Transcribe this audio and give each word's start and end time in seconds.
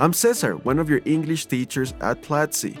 I'm 0.00 0.14
Cesar, 0.14 0.56
one 0.56 0.78
of 0.78 0.88
your 0.88 1.02
English 1.04 1.44
teachers 1.44 1.92
at 2.00 2.22
Platzi. 2.22 2.78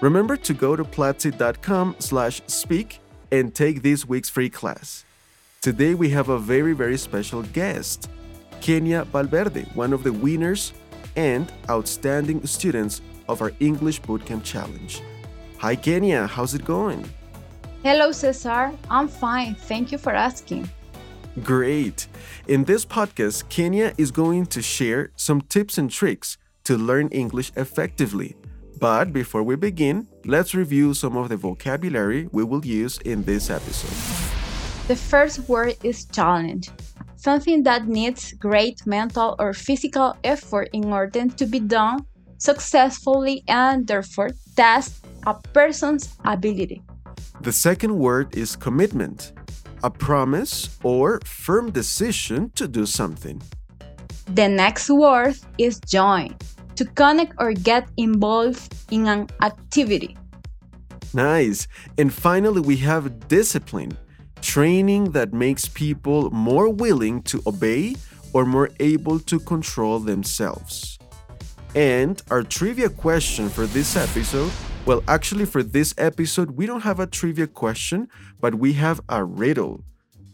Remember 0.00 0.36
to 0.38 0.52
go 0.52 0.74
to 0.74 0.82
platzi.com 0.82 1.94
slash 2.00 2.42
speak 2.48 2.98
and 3.30 3.54
take 3.54 3.80
this 3.80 4.08
week's 4.08 4.28
free 4.28 4.50
class. 4.50 5.04
Today 5.60 5.94
we 5.94 6.08
have 6.08 6.30
a 6.30 6.38
very, 6.40 6.72
very 6.72 6.98
special 6.98 7.44
guest, 7.52 8.10
Kenia 8.60 9.06
Valverde, 9.06 9.66
one 9.74 9.92
of 9.92 10.02
the 10.02 10.12
winners 10.12 10.72
and 11.14 11.52
outstanding 11.70 12.44
students 12.44 13.02
of 13.28 13.40
our 13.40 13.52
English 13.60 14.02
Bootcamp 14.02 14.42
Challenge. 14.42 15.00
Hi, 15.58 15.76
Kenia. 15.76 16.28
How's 16.28 16.54
it 16.54 16.64
going? 16.64 17.08
Hello, 17.84 18.10
Cesar. 18.10 18.72
I'm 18.90 19.06
fine. 19.06 19.54
Thank 19.54 19.92
you 19.92 19.98
for 19.98 20.12
asking. 20.12 20.68
Great. 21.44 22.08
In 22.48 22.64
this 22.64 22.84
podcast, 22.84 23.44
Kenia 23.44 23.94
is 23.96 24.10
going 24.10 24.46
to 24.46 24.60
share 24.60 25.12
some 25.14 25.40
tips 25.42 25.78
and 25.78 25.88
tricks 25.88 26.36
to 26.68 26.76
learn 26.76 27.08
English 27.08 27.50
effectively. 27.56 28.36
But 28.78 29.10
before 29.10 29.42
we 29.42 29.56
begin, 29.56 30.06
let's 30.26 30.54
review 30.54 30.92
some 30.92 31.16
of 31.16 31.30
the 31.30 31.36
vocabulary 31.38 32.28
we 32.30 32.44
will 32.44 32.64
use 32.64 32.98
in 32.98 33.24
this 33.24 33.48
episode. 33.48 33.96
The 34.86 34.94
first 34.94 35.48
word 35.48 35.76
is 35.82 36.04
challenge, 36.04 36.68
something 37.16 37.62
that 37.62 37.88
needs 37.88 38.34
great 38.34 38.86
mental 38.86 39.34
or 39.38 39.54
physical 39.54 40.14
effort 40.24 40.68
in 40.74 40.92
order 40.92 41.26
to 41.26 41.46
be 41.46 41.58
done 41.58 42.04
successfully 42.36 43.42
and 43.48 43.86
therefore 43.86 44.30
test 44.54 45.06
a 45.26 45.34
person's 45.54 46.16
ability. 46.26 46.82
The 47.40 47.52
second 47.52 47.96
word 47.96 48.36
is 48.36 48.56
commitment, 48.56 49.32
a 49.82 49.90
promise 49.90 50.68
or 50.82 51.20
firm 51.24 51.70
decision 51.72 52.50
to 52.56 52.68
do 52.68 52.84
something. 52.84 53.40
The 54.34 54.48
next 54.48 54.90
word 54.90 55.36
is 55.56 55.80
join, 55.80 56.36
to 56.78 56.84
connect 56.84 57.34
or 57.38 57.52
get 57.52 57.88
involved 57.96 58.74
in 58.90 59.06
an 59.06 59.26
activity. 59.42 60.16
Nice. 61.12 61.66
And 61.98 62.12
finally, 62.12 62.60
we 62.60 62.76
have 62.78 63.28
discipline, 63.28 63.98
training 64.40 65.12
that 65.12 65.32
makes 65.32 65.66
people 65.66 66.30
more 66.30 66.68
willing 66.68 67.22
to 67.22 67.42
obey 67.46 67.96
or 68.32 68.46
more 68.46 68.70
able 68.78 69.18
to 69.20 69.40
control 69.40 69.98
themselves. 69.98 70.98
And 71.74 72.22
our 72.30 72.42
trivia 72.42 72.88
question 72.88 73.48
for 73.48 73.66
this 73.66 73.96
episode 73.96 74.52
well, 74.88 75.04
actually, 75.06 75.44
for 75.44 75.62
this 75.62 75.92
episode, 75.98 76.52
we 76.52 76.64
don't 76.64 76.80
have 76.80 76.98
a 76.98 77.06
trivia 77.06 77.46
question, 77.46 78.08
but 78.40 78.54
we 78.54 78.72
have 78.72 79.02
a 79.10 79.22
riddle. 79.22 79.84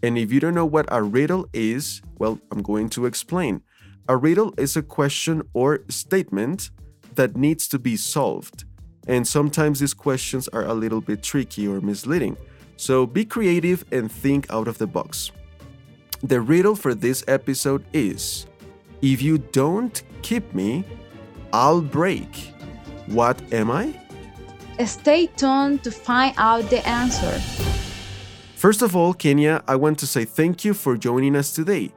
And 0.01 0.17
if 0.17 0.31
you 0.31 0.39
don't 0.39 0.55
know 0.55 0.65
what 0.65 0.87
a 0.93 1.03
riddle 1.03 1.49
is, 1.53 2.01
well, 2.21 2.39
I'm 2.53 2.63
going 2.63 2.89
to 2.91 3.05
explain. 3.05 3.63
A 4.07 4.17
riddle 4.17 4.53
is 4.59 4.77
a 4.77 4.83
question 4.83 5.43
or 5.55 5.81
statement 5.89 6.71
that 7.15 7.37
needs 7.37 7.67
to 7.69 7.79
be 7.79 7.97
solved. 7.97 8.65
And 9.07 9.27
sometimes 9.27 9.81
these 9.81 9.95
questions 9.95 10.47
are 10.49 10.65
a 10.65 10.75
little 10.75 11.01
bit 11.01 11.23
tricky 11.23 11.67
or 11.67 11.81
misleading. 11.81 12.37
So 12.77 13.07
be 13.07 13.25
creative 13.25 13.85
and 13.93 14.13
think 14.13 14.51
out 14.51 14.69
of 14.69 14.77
the 14.77 14.87
box. 14.87 15.31
The 16.23 16.41
riddle 16.41 16.77
for 16.77 16.95
this 16.95 17.25
episode 17.29 17.85
is 17.93 18.47
If 19.01 19.23
you 19.23 19.39
don't 19.39 20.03
keep 20.21 20.55
me, 20.55 20.85
I'll 21.53 21.81
break. 21.81 22.53
What 23.07 23.41
am 23.53 23.71
I? 23.71 23.99
Stay 24.85 25.29
tuned 25.29 25.83
to 25.85 25.91
find 25.91 26.35
out 26.37 26.69
the 26.69 26.87
answer. 26.87 27.39
First 28.57 28.83
of 28.83 28.97
all, 28.97 29.15
Kenia, 29.15 29.63
I 29.69 29.77
want 29.77 29.99
to 30.01 30.07
say 30.07 30.25
thank 30.25 30.65
you 30.65 30.75
for 30.75 30.97
joining 30.97 31.37
us 31.37 31.53
today. 31.53 31.93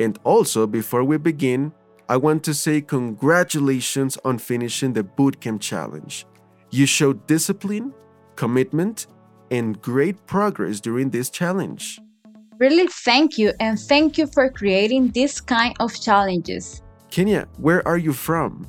And 0.00 0.18
also, 0.24 0.66
before 0.66 1.04
we 1.04 1.16
begin, 1.18 1.72
I 2.08 2.16
want 2.16 2.42
to 2.44 2.54
say 2.54 2.80
congratulations 2.80 4.16
on 4.24 4.38
finishing 4.38 4.92
the 4.92 5.04
Bootcamp 5.04 5.60
Challenge. 5.60 6.24
You 6.70 6.86
showed 6.86 7.26
discipline, 7.26 7.92
commitment, 8.36 9.06
and 9.50 9.80
great 9.82 10.26
progress 10.26 10.80
during 10.80 11.10
this 11.10 11.30
challenge. 11.30 11.98
Really, 12.58 12.86
thank 12.88 13.38
you, 13.38 13.52
and 13.60 13.78
thank 13.78 14.18
you 14.18 14.26
for 14.26 14.50
creating 14.50 15.08
this 15.10 15.40
kind 15.40 15.74
of 15.80 15.94
challenges. 16.00 16.82
Kenia, 17.10 17.46
where 17.58 17.86
are 17.86 17.98
you 17.98 18.12
from? 18.12 18.66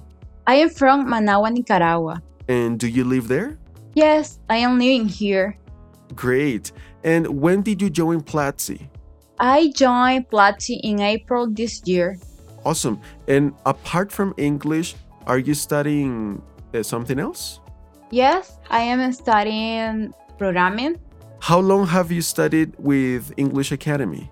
I 0.48 0.56
am 0.56 0.70
from 0.70 1.10
Managua, 1.10 1.52
Nicaragua. 1.52 2.22
And 2.48 2.80
do 2.80 2.88
you 2.88 3.04
live 3.04 3.28
there? 3.28 3.58
Yes, 3.96 4.40
I 4.50 4.58
am 4.58 4.80
living 4.80 5.08
here. 5.08 5.58
Great. 6.16 6.72
And 7.04 7.42
when 7.42 7.62
did 7.62 7.82
you 7.82 7.90
join 7.90 8.22
Platzi? 8.22 8.90
I 9.40 9.72
joined 9.74 10.30
Platzi 10.30 10.80
in 10.84 11.00
April 11.00 11.50
this 11.50 11.82
year. 11.86 12.20
Awesome. 12.66 13.00
And 13.28 13.54
apart 13.66 14.12
from 14.12 14.34
English, 14.38 14.96
are 15.28 15.40
you 15.40 15.54
studying 15.54 16.42
uh, 16.74 16.84
something 16.84 17.20
else? 17.20 17.62
Yes, 18.12 18.60
I 18.70 18.82
am 18.82 19.12
studying 19.14 20.14
programming. 20.38 21.00
How 21.40 21.60
long 21.60 21.88
have 21.88 22.12
you 22.12 22.22
studied 22.22 22.74
with 22.78 23.32
English 23.38 23.72
Academy? 23.72 24.30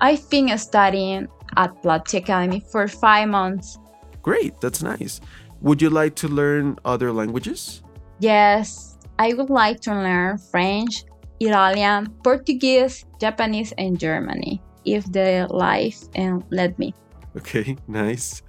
I've 0.00 0.28
been 0.30 0.56
studying 0.56 1.28
at 1.56 1.82
Platzi 1.82 2.18
Academy 2.18 2.60
for 2.60 2.88
five 2.88 3.28
months. 3.28 3.78
Great, 4.22 4.58
that's 4.60 4.82
nice. 4.82 5.20
Would 5.60 5.82
you 5.82 5.90
like 5.90 6.14
to 6.16 6.28
learn 6.28 6.78
other 6.86 7.12
languages? 7.12 7.82
Yes, 8.20 8.96
I 9.18 9.34
would 9.34 9.50
like 9.50 9.80
to 9.80 9.92
learn 9.92 10.38
French, 10.38 11.04
Italian, 11.40 12.08
Portuguese, 12.22 13.04
Japanese, 13.20 13.72
and 13.78 13.98
Germany 13.98 14.60
if 14.84 15.10
the 15.12 15.46
life 15.50 16.04
and 16.14 16.44
let 16.50 16.78
me. 16.78 16.94
Okay, 17.36 17.76
nice. 17.88 18.42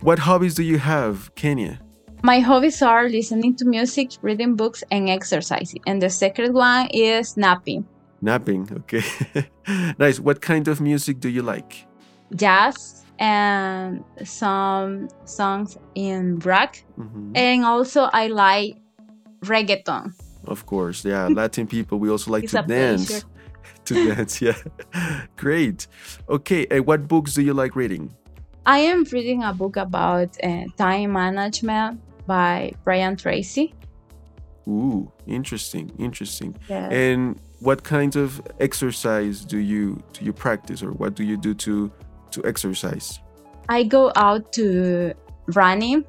What 0.00 0.18
hobbies 0.18 0.54
do 0.54 0.62
you 0.62 0.78
have, 0.78 1.34
Kenia? 1.34 1.78
My 2.22 2.40
hobbies 2.40 2.82
are 2.82 3.08
listening 3.08 3.56
to 3.56 3.64
music, 3.64 4.12
reading 4.22 4.54
books, 4.54 4.84
and 4.90 5.08
exercising. 5.08 5.80
And 5.86 6.02
the 6.02 6.10
second 6.10 6.52
one 6.54 6.88
is 6.92 7.36
napping. 7.36 7.86
Napping, 8.20 8.68
okay. 8.76 9.02
nice. 9.98 10.20
What 10.20 10.40
kind 10.40 10.68
of 10.68 10.80
music 10.80 11.20
do 11.20 11.28
you 11.28 11.42
like? 11.42 11.86
Jazz, 12.34 13.04
and 13.18 14.04
some 14.24 15.08
songs 15.24 15.78
in 15.94 16.38
rock. 16.40 16.76
Mm-hmm. 16.98 17.32
And 17.34 17.64
also, 17.64 18.08
I 18.12 18.26
like 18.28 18.76
reggaeton. 19.40 20.12
Of 20.50 20.66
course, 20.66 21.04
yeah. 21.04 21.28
Latin 21.28 21.66
people, 21.66 21.98
we 21.98 22.10
also 22.10 22.30
like 22.32 22.48
to 22.48 22.62
dance. 22.66 23.24
to 23.84 24.14
dance, 24.14 24.42
yeah. 24.42 24.56
Great. 25.36 25.86
Okay, 26.28 26.66
and 26.70 26.84
what 26.84 27.06
books 27.06 27.34
do 27.34 27.42
you 27.42 27.54
like 27.54 27.76
reading? 27.76 28.12
I 28.66 28.78
am 28.80 29.04
reading 29.04 29.44
a 29.44 29.54
book 29.54 29.76
about 29.76 30.36
uh, 30.42 30.64
time 30.76 31.12
management 31.12 32.00
by 32.26 32.72
Brian 32.84 33.16
Tracy. 33.16 33.72
Ooh, 34.68 35.10
interesting, 35.26 35.90
interesting. 35.98 36.56
And 36.68 37.40
what 37.60 37.84
kind 37.84 38.16
of 38.16 38.42
exercise 38.58 39.44
do 39.44 39.58
you 39.58 40.02
do 40.12 40.24
you 40.24 40.32
practice, 40.32 40.82
or 40.82 40.90
what 40.92 41.14
do 41.14 41.22
you 41.22 41.36
do 41.36 41.54
to 41.54 41.92
to 42.32 42.44
exercise? 42.44 43.20
I 43.68 43.84
go 43.84 44.12
out 44.16 44.52
to 44.54 45.14
running 45.54 46.04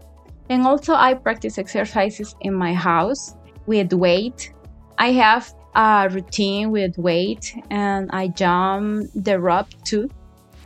and 0.50 0.66
also 0.66 0.94
I 0.94 1.14
practice 1.14 1.58
exercises 1.58 2.36
in 2.42 2.54
my 2.54 2.74
house 2.74 3.36
with 3.66 3.94
weight. 3.94 4.54
I 4.98 5.12
have 5.14 5.54
a 5.76 6.10
routine 6.12 6.72
with 6.72 6.98
weight 6.98 7.56
and 7.70 8.10
I 8.12 8.28
jump 8.28 9.10
the 9.16 9.40
rope 9.40 9.70
too. 9.84 10.10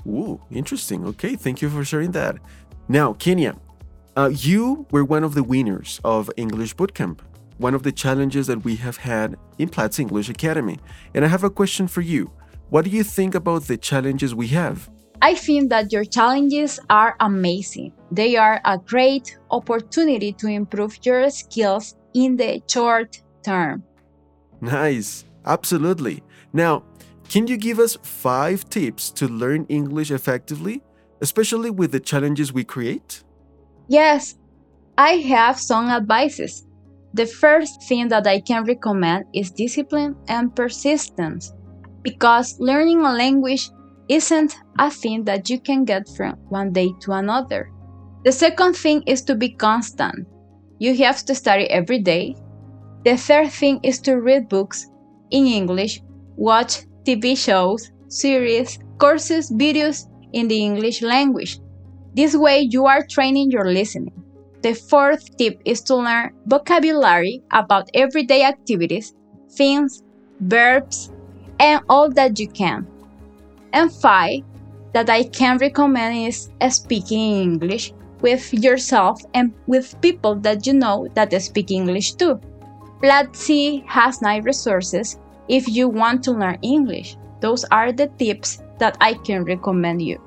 Ooh, 0.07 0.39
interesting. 0.51 1.05
Okay, 1.05 1.35
thank 1.35 1.61
you 1.61 1.69
for 1.69 1.83
sharing 1.83 2.11
that. 2.11 2.37
Now, 2.87 3.13
Kenia, 3.13 3.57
uh, 4.15 4.31
you 4.33 4.85
were 4.91 5.03
one 5.03 5.23
of 5.23 5.33
the 5.33 5.43
winners 5.43 5.99
of 6.03 6.29
English 6.37 6.75
Bootcamp, 6.75 7.19
one 7.57 7.73
of 7.73 7.83
the 7.83 7.91
challenges 7.91 8.47
that 8.47 8.63
we 8.63 8.75
have 8.75 8.97
had 8.97 9.37
in 9.57 9.69
Platzi 9.69 10.01
English 10.01 10.29
Academy. 10.29 10.79
And 11.13 11.25
I 11.25 11.27
have 11.27 11.43
a 11.43 11.49
question 11.49 11.87
for 11.87 12.01
you. 12.01 12.31
What 12.69 12.85
do 12.85 12.91
you 12.91 13.03
think 13.03 13.35
about 13.35 13.63
the 13.63 13.77
challenges 13.77 14.35
we 14.35 14.47
have? 14.49 14.89
I 15.21 15.33
think 15.33 15.69
that 15.69 15.91
your 15.91 16.03
challenges 16.03 16.79
are 16.89 17.15
amazing. 17.19 17.93
They 18.11 18.35
are 18.35 18.61
a 18.65 18.77
great 18.77 19.37
opportunity 19.49 20.33
to 20.33 20.47
improve 20.47 20.99
your 21.03 21.29
skills 21.29 21.95
in 22.15 22.37
the 22.37 22.63
short 22.67 23.21
term. 23.43 23.83
Nice. 24.61 25.25
Absolutely. 25.45 26.23
Now, 26.53 26.83
can 27.29 27.45
you 27.47 27.57
give 27.57 27.77
us 27.77 27.97
five 28.01 28.67
tips 28.69 29.11
to 29.11 29.27
learn 29.27 29.65
English 29.69 30.09
effectively, 30.09 30.81
especially 31.21 31.69
with 31.69 31.91
the 31.91 31.99
challenges 31.99 32.51
we 32.51 32.63
create? 32.63 33.23
Yes, 33.87 34.35
I 34.97 35.17
have 35.17 35.59
some 35.59 35.89
advices. 35.89 36.65
The 37.13 37.25
first 37.25 37.83
thing 37.83 38.07
that 38.09 38.25
I 38.25 38.39
can 38.41 38.63
recommend 38.65 39.25
is 39.33 39.51
discipline 39.51 40.15
and 40.27 40.55
persistence 40.55 41.53
because 42.01 42.59
learning 42.59 43.01
a 43.01 43.13
language 43.13 43.69
isn't 44.09 44.55
a 44.79 44.89
thing 44.89 45.23
that 45.25 45.49
you 45.49 45.59
can 45.59 45.85
get 45.85 46.07
from 46.09 46.33
one 46.49 46.71
day 46.71 46.91
to 47.01 47.11
another. 47.11 47.71
The 48.23 48.31
second 48.31 48.75
thing 48.75 49.03
is 49.03 49.21
to 49.23 49.35
be 49.35 49.49
constant. 49.49 50.27
You 50.79 50.95
have 50.97 51.23
to 51.25 51.35
study 51.35 51.69
every 51.69 51.99
day. 51.99 52.35
The 53.05 53.17
third 53.17 53.51
thing 53.51 53.79
is 53.83 53.99
to 54.01 54.15
read 54.15 54.49
books 54.49 54.87
in 55.31 55.45
English, 55.45 56.01
watch 56.35 56.81
TV 57.05 57.37
shows, 57.37 57.91
series, 58.07 58.79
courses, 58.97 59.51
videos 59.51 60.07
in 60.33 60.47
the 60.47 60.61
English 60.61 61.01
language. 61.01 61.59
This 62.13 62.35
way, 62.35 62.61
you 62.61 62.85
are 62.85 63.05
training 63.09 63.51
your 63.51 63.65
listening. 63.71 64.13
The 64.61 64.73
fourth 64.73 65.37
tip 65.37 65.61
is 65.65 65.81
to 65.81 65.95
learn 65.95 66.33
vocabulary 66.47 67.43
about 67.51 67.89
everyday 67.93 68.43
activities, 68.43 69.13
things, 69.51 70.01
verbs, 70.39 71.11
and 71.59 71.81
all 71.87 72.09
that 72.11 72.39
you 72.39 72.47
can. 72.49 72.87
And 73.73 73.91
five, 73.93 74.41
that 74.93 75.09
I 75.09 75.23
can 75.23 75.57
recommend 75.57 76.27
is 76.27 76.49
speaking 76.69 77.41
English 77.41 77.93
with 78.25 78.51
yourself 78.55 79.21
and 79.35 79.53
with 79.67 80.01
people 80.01 80.33
that 80.33 80.65
you 80.65 80.73
know 80.73 81.07
that 81.13 81.29
speak 81.39 81.69
English 81.69 82.13
too. 82.13 82.41
Platzi 82.99 83.85
has 83.85 84.19
nine 84.19 84.41
resources 84.41 85.19
if 85.47 85.67
you 85.67 85.87
want 85.87 86.23
to 86.23 86.31
learn 86.31 86.57
English. 86.63 87.17
Those 87.41 87.65
are 87.65 87.91
the 87.91 88.07
tips 88.17 88.63
that 88.79 88.97
I 88.99 89.13
can 89.13 89.43
recommend 89.43 90.01
you. 90.01 90.19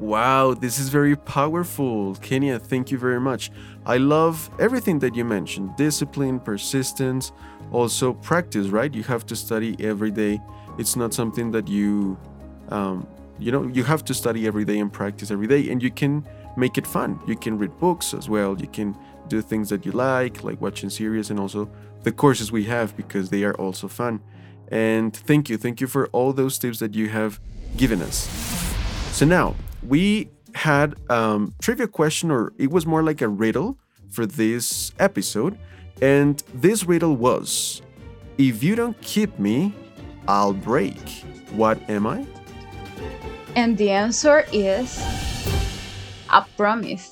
Wow, 0.00 0.54
this 0.54 0.80
is 0.80 0.88
very 0.88 1.14
powerful. 1.14 2.16
Kenia, 2.16 2.60
thank 2.60 2.90
you 2.90 2.98
very 2.98 3.20
much. 3.20 3.52
I 3.86 3.98
love 3.98 4.50
everything 4.58 4.98
that 4.98 5.14
you 5.14 5.24
mentioned 5.24 5.76
discipline, 5.76 6.40
persistence, 6.40 7.30
also 7.70 8.12
practice, 8.12 8.66
right? 8.78 8.92
You 8.92 9.04
have 9.04 9.24
to 9.26 9.36
study 9.36 9.76
every 9.78 10.10
day. 10.10 10.40
It's 10.78 10.96
not 10.96 11.14
something 11.14 11.52
that 11.52 11.68
you, 11.68 12.18
um, 12.70 13.06
you 13.38 13.52
know, 13.52 13.62
you 13.68 13.84
have 13.84 14.04
to 14.06 14.14
study 14.14 14.48
every 14.48 14.64
day 14.64 14.80
and 14.80 14.92
practice 14.92 15.30
every 15.30 15.46
day, 15.46 15.70
and 15.70 15.80
you 15.80 15.92
can 15.92 16.26
make 16.56 16.78
it 16.78 16.86
fun. 16.86 17.20
You 17.26 17.36
can 17.36 17.58
read 17.58 17.78
books 17.78 18.14
as 18.14 18.28
well. 18.28 18.58
You 18.60 18.68
can 18.68 18.96
do 19.28 19.42
things 19.42 19.68
that 19.68 19.84
you 19.84 19.92
like, 19.92 20.42
like 20.42 20.60
watching 20.60 20.90
series, 20.90 21.30
and 21.30 21.38
also 21.38 21.70
the 22.02 22.12
courses 22.12 22.52
we 22.52 22.64
have 22.64 22.96
because 22.96 23.30
they 23.30 23.44
are 23.44 23.54
also 23.54 23.88
fun. 23.88 24.20
And 24.68 25.14
thank 25.14 25.48
you, 25.48 25.56
thank 25.56 25.80
you 25.80 25.86
for 25.86 26.08
all 26.08 26.32
those 26.32 26.58
tips 26.58 26.78
that 26.80 26.94
you 26.94 27.08
have 27.08 27.40
given 27.76 28.02
us. 28.02 28.28
So 29.12 29.26
now 29.26 29.54
we 29.82 30.30
had 30.54 30.94
um, 31.10 31.54
trivia 31.60 31.86
question, 31.86 32.30
or 32.30 32.52
it 32.58 32.70
was 32.70 32.86
more 32.86 33.02
like 33.02 33.20
a 33.20 33.28
riddle 33.28 33.78
for 34.10 34.26
this 34.26 34.92
episode, 34.98 35.58
and 36.00 36.42
this 36.54 36.84
riddle 36.84 37.16
was: 37.16 37.82
If 38.38 38.62
you 38.62 38.74
don't 38.74 39.00
keep 39.02 39.38
me, 39.38 39.74
I'll 40.28 40.52
break. 40.52 40.98
What 41.52 41.78
am 41.88 42.06
I? 42.06 42.26
And 43.54 43.78
the 43.78 43.90
answer 43.90 44.44
is 44.52 44.98
a 46.30 46.44
promise. 46.56 47.10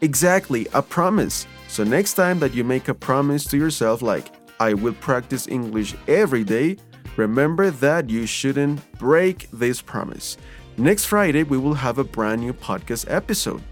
Exactly, 0.00 0.66
a 0.74 0.82
promise. 0.82 1.46
So 1.68 1.84
next 1.84 2.14
time 2.14 2.38
that 2.40 2.54
you 2.54 2.64
make 2.64 2.88
a 2.88 2.94
promise 2.94 3.44
to 3.46 3.56
yourself, 3.56 4.02
like 4.02 4.26
I 4.60 4.74
will 4.74 4.94
practice 4.94 5.48
English 5.48 5.94
every 6.06 6.44
day, 6.44 6.76
remember 7.16 7.70
that 7.70 8.10
you 8.10 8.26
shouldn't 8.26 8.80
break 8.98 9.48
this 9.52 9.80
promise. 9.80 10.36
Next 10.76 11.04
Friday, 11.04 11.42
we 11.42 11.58
will 11.58 11.74
have 11.74 11.98
a 11.98 12.04
brand 12.04 12.40
new 12.40 12.52
podcast 12.52 13.10
episode. 13.10 13.62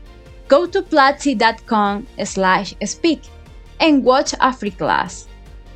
Go 0.49 0.67
to 0.67 0.83
platzi.com 0.83 2.07
slash 2.25 2.75
speak 2.85 3.23
and 3.79 4.05
watch 4.05 4.35
a 4.41 4.53
free 4.53 4.71
class. 4.71 5.29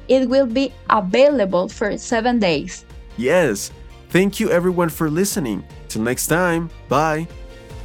It 0.09 0.29
will 0.29 0.47
be 0.47 0.73
available 0.91 1.69
for 1.69 1.97
seven 1.97 2.39
days. 2.39 2.85
Yes. 3.17 3.71
Thank 4.11 4.39
you 4.39 4.51
everyone 4.51 4.91
for 4.91 5.11
listening. 5.11 5.65
Till 5.89 6.03
next 6.03 6.27
time. 6.27 6.71
Bye. 6.89 7.27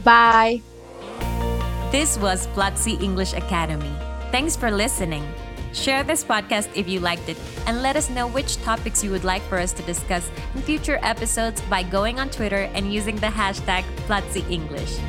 Bye. 0.03 0.61
This 1.91 2.19
was 2.19 2.45
Platzi 2.53 3.01
English 3.01 3.33
Academy. 3.33 3.91
Thanks 4.31 4.55
for 4.55 4.69
listening. 4.69 5.25
Share 5.73 6.03
this 6.03 6.23
podcast 6.23 6.69
if 6.75 6.87
you 6.87 6.99
liked 6.99 7.27
it 7.27 7.37
and 7.65 7.81
let 7.81 7.95
us 7.95 8.11
know 8.11 8.27
which 8.27 8.61
topics 8.61 9.03
you 9.03 9.09
would 9.09 9.23
like 9.23 9.41
for 9.49 9.57
us 9.57 9.73
to 9.73 9.81
discuss 9.81 10.29
in 10.53 10.61
future 10.61 10.99
episodes 11.01 11.61
by 11.61 11.81
going 11.81 12.19
on 12.19 12.29
Twitter 12.29 12.69
and 12.75 12.93
using 12.93 13.15
the 13.15 13.33
hashtag 13.33 13.81
Platzi 14.05 14.47
English. 14.51 14.99